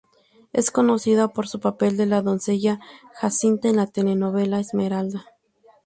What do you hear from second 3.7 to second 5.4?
la telenovela "Esmeralda".